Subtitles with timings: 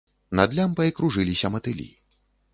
[0.39, 1.89] Над лямпай кружыліся матылі.